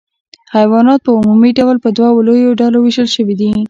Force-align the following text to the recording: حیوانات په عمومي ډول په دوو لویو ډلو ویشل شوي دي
حیوانات 0.55 0.99
په 1.03 1.11
عمومي 1.17 1.51
ډول 1.59 1.75
په 1.83 1.89
دوو 1.97 2.25
لویو 2.27 2.57
ډلو 2.61 2.77
ویشل 2.81 3.07
شوي 3.15 3.35
دي 3.39 3.51